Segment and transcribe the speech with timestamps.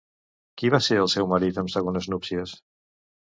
[0.61, 2.57] Qui va ser el seu marit en segones núpcies?